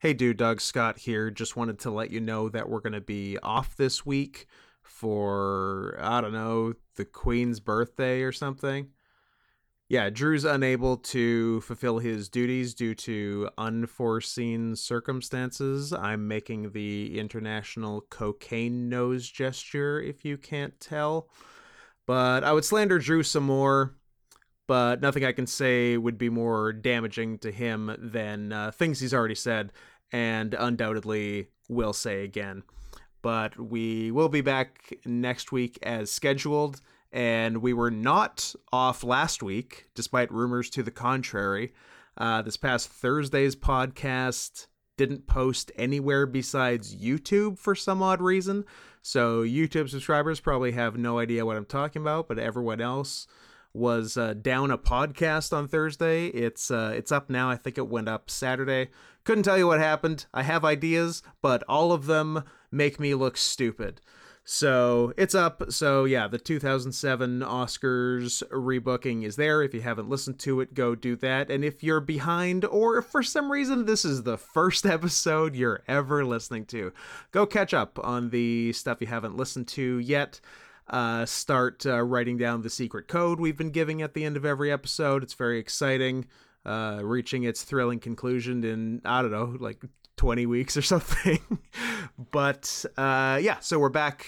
Hey, 0.00 0.14
dude, 0.14 0.38
Doug 0.38 0.62
Scott 0.62 0.96
here. 0.96 1.30
Just 1.30 1.56
wanted 1.56 1.80
to 1.80 1.90
let 1.90 2.10
you 2.10 2.20
know 2.20 2.48
that 2.48 2.70
we're 2.70 2.80
going 2.80 2.94
to 2.94 3.02
be 3.02 3.36
off 3.42 3.76
this 3.76 4.06
week 4.06 4.46
for, 4.82 5.98
I 6.00 6.22
don't 6.22 6.32
know, 6.32 6.72
the 6.96 7.04
Queen's 7.04 7.60
birthday 7.60 8.22
or 8.22 8.32
something. 8.32 8.88
Yeah, 9.90 10.08
Drew's 10.08 10.46
unable 10.46 10.96
to 10.96 11.60
fulfill 11.60 11.98
his 11.98 12.30
duties 12.30 12.72
due 12.72 12.94
to 12.94 13.50
unforeseen 13.58 14.74
circumstances. 14.74 15.92
I'm 15.92 16.26
making 16.26 16.70
the 16.70 17.18
international 17.18 18.00
cocaine 18.08 18.88
nose 18.88 19.28
gesture, 19.28 20.00
if 20.00 20.24
you 20.24 20.38
can't 20.38 20.80
tell. 20.80 21.28
But 22.06 22.42
I 22.42 22.54
would 22.54 22.64
slander 22.64 22.98
Drew 22.98 23.22
some 23.22 23.44
more 23.44 23.96
but 24.70 25.00
nothing 25.00 25.24
I 25.24 25.32
can 25.32 25.48
say 25.48 25.96
would 25.96 26.16
be 26.16 26.30
more 26.30 26.72
damaging 26.72 27.38
to 27.38 27.50
him 27.50 27.92
than 27.98 28.52
uh, 28.52 28.70
things 28.70 29.00
he's 29.00 29.12
already 29.12 29.34
said 29.34 29.72
and 30.12 30.54
undoubtedly 30.54 31.48
will 31.68 31.92
say 31.92 32.22
again. 32.22 32.62
But 33.20 33.58
we 33.58 34.12
will 34.12 34.28
be 34.28 34.42
back 34.42 34.94
next 35.04 35.50
week 35.50 35.76
as 35.82 36.12
scheduled, 36.12 36.80
and 37.10 37.62
we 37.62 37.72
were 37.72 37.90
not 37.90 38.54
off 38.72 39.02
last 39.02 39.42
week, 39.42 39.86
despite 39.96 40.30
rumors 40.30 40.70
to 40.70 40.84
the 40.84 40.92
contrary. 40.92 41.74
Uh, 42.16 42.40
this 42.40 42.56
past 42.56 42.90
Thursday's 42.90 43.56
podcast 43.56 44.68
didn't 44.96 45.26
post 45.26 45.72
anywhere 45.74 46.26
besides 46.26 46.94
YouTube 46.94 47.58
for 47.58 47.74
some 47.74 48.04
odd 48.04 48.22
reason. 48.22 48.64
So, 49.02 49.42
YouTube 49.42 49.88
subscribers 49.88 50.38
probably 50.38 50.70
have 50.70 50.96
no 50.96 51.18
idea 51.18 51.44
what 51.44 51.56
I'm 51.56 51.64
talking 51.64 52.02
about, 52.02 52.28
but 52.28 52.38
everyone 52.38 52.80
else 52.80 53.26
was 53.72 54.16
uh, 54.16 54.34
down 54.34 54.70
a 54.70 54.78
podcast 54.78 55.52
on 55.56 55.68
Thursday. 55.68 56.26
It's 56.28 56.70
uh, 56.70 56.92
it's 56.94 57.12
up 57.12 57.30
now. 57.30 57.50
I 57.50 57.56
think 57.56 57.78
it 57.78 57.88
went 57.88 58.08
up 58.08 58.30
Saturday. 58.30 58.88
Couldn't 59.24 59.44
tell 59.44 59.58
you 59.58 59.66
what 59.66 59.80
happened. 59.80 60.26
I 60.32 60.42
have 60.42 60.64
ideas, 60.64 61.22
but 61.42 61.62
all 61.68 61.92
of 61.92 62.06
them 62.06 62.44
make 62.70 62.98
me 62.98 63.14
look 63.14 63.36
stupid. 63.36 64.00
So 64.44 65.12
it's 65.16 65.34
up. 65.34 65.70
So 65.70 66.04
yeah, 66.06 66.26
the 66.26 66.38
2007 66.38 67.40
Oscars 67.40 68.42
rebooking 68.48 69.22
is 69.22 69.36
there. 69.36 69.62
If 69.62 69.74
you 69.74 69.82
haven't 69.82 70.08
listened 70.08 70.38
to 70.40 70.60
it, 70.60 70.74
go 70.74 70.94
do 70.94 71.14
that. 71.16 71.50
And 71.50 71.64
if 71.64 71.84
you're 71.84 72.00
behind, 72.00 72.64
or 72.64 72.98
if 72.98 73.06
for 73.06 73.22
some 73.22 73.52
reason 73.52 73.84
this 73.84 74.04
is 74.04 74.22
the 74.22 74.38
first 74.38 74.86
episode 74.86 75.54
you're 75.54 75.82
ever 75.86 76.24
listening 76.24 76.64
to, 76.66 76.92
go 77.30 77.46
catch 77.46 77.74
up 77.74 77.98
on 78.02 78.30
the 78.30 78.72
stuff 78.72 79.00
you 79.00 79.06
haven't 79.06 79.36
listened 79.36 79.68
to 79.68 79.98
yet 79.98 80.40
uh, 80.90 81.24
start 81.24 81.86
uh, 81.86 82.02
writing 82.02 82.36
down 82.36 82.62
the 82.62 82.70
secret 82.70 83.08
code 83.08 83.38
we've 83.40 83.56
been 83.56 83.70
giving 83.70 84.02
at 84.02 84.14
the 84.14 84.24
end 84.24 84.36
of 84.36 84.44
every 84.44 84.70
episode. 84.70 85.22
It's 85.22 85.34
very 85.34 85.58
exciting, 85.58 86.26
uh, 86.66 87.00
reaching 87.02 87.44
its 87.44 87.62
thrilling 87.62 88.00
conclusion 88.00 88.64
in, 88.64 89.00
I 89.04 89.22
don't 89.22 89.30
know, 89.30 89.56
like 89.58 89.82
20 90.16 90.46
weeks 90.46 90.76
or 90.76 90.82
something. 90.82 91.40
but 92.30 92.84
uh, 92.96 93.38
yeah, 93.40 93.60
so 93.60 93.78
we're 93.78 93.88
back 93.88 94.26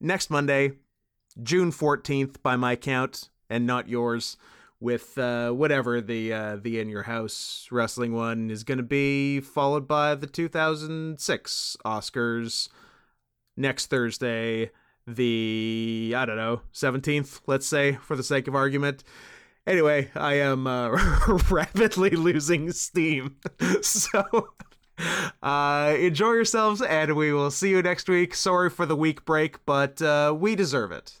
next 0.00 0.30
Monday, 0.30 0.72
June 1.42 1.72
14th, 1.72 2.42
by 2.42 2.56
my 2.56 2.76
count, 2.76 3.30
and 3.48 3.66
not 3.66 3.88
yours. 3.88 4.36
With 4.80 5.16
uh, 5.16 5.52
whatever 5.52 6.00
the 6.00 6.32
uh, 6.32 6.56
the 6.56 6.80
in 6.80 6.88
your 6.88 7.04
house 7.04 7.68
wrestling 7.70 8.14
one 8.14 8.50
is 8.50 8.64
going 8.64 8.78
to 8.78 8.82
be, 8.82 9.38
followed 9.38 9.86
by 9.86 10.16
the 10.16 10.26
2006 10.26 11.76
Oscars 11.84 12.68
next 13.56 13.86
Thursday, 13.86 14.72
the 15.06 16.14
I 16.16 16.24
don't 16.24 16.36
know 16.36 16.62
17th, 16.74 17.40
let's 17.46 17.66
say 17.66 17.98
for 18.02 18.16
the 18.16 18.22
sake 18.22 18.48
of 18.48 18.54
argument. 18.54 19.04
Anyway, 19.66 20.10
I 20.14 20.34
am 20.34 20.66
uh, 20.66 20.88
rapidly 21.50 22.10
losing 22.10 22.72
steam, 22.72 23.36
so 23.80 24.48
uh, 25.42 25.94
enjoy 25.98 26.32
yourselves, 26.32 26.82
and 26.82 27.14
we 27.14 27.32
will 27.32 27.50
see 27.50 27.70
you 27.70 27.80
next 27.80 28.08
week. 28.08 28.34
Sorry 28.34 28.70
for 28.70 28.86
the 28.86 28.96
week 28.96 29.24
break, 29.24 29.64
but 29.64 30.02
uh, 30.02 30.34
we 30.36 30.56
deserve 30.56 30.90
it. 30.90 31.20